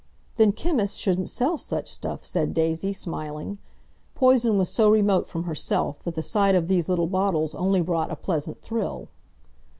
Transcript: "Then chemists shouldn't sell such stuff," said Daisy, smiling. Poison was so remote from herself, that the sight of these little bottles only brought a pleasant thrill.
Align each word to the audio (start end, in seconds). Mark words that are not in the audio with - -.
"Then 0.37 0.51
chemists 0.53 0.97
shouldn't 0.97 1.29
sell 1.29 1.59
such 1.59 1.87
stuff," 1.87 2.25
said 2.25 2.55
Daisy, 2.55 2.91
smiling. 2.91 3.59
Poison 4.15 4.57
was 4.57 4.67
so 4.67 4.89
remote 4.89 5.27
from 5.27 5.43
herself, 5.43 6.01
that 6.01 6.15
the 6.15 6.23
sight 6.23 6.55
of 6.55 6.67
these 6.67 6.89
little 6.89 7.05
bottles 7.05 7.53
only 7.53 7.81
brought 7.81 8.09
a 8.11 8.15
pleasant 8.15 8.63
thrill. 8.63 9.09